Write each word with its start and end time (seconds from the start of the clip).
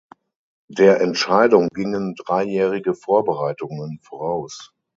Der 0.71 0.99
Entscheidung 0.99 1.67
gingen 1.67 2.15
dreijährige 2.15 2.95
Vorbereitungen 2.95 3.99
voraus. 4.01 4.73